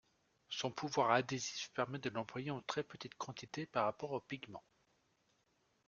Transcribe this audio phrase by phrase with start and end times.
[0.49, 4.63] Son pouvoir adhésif permet de l'employer en très petite quantité par rapport au pigment.